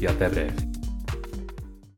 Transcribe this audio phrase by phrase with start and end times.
[0.00, 0.69] e até breve.